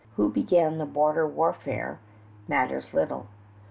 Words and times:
Who 0.15 0.31
began 0.31 0.79
the 0.79 0.87
border 0.87 1.27
warfare 1.27 1.99
matters 2.47 2.91
little. 2.91 3.27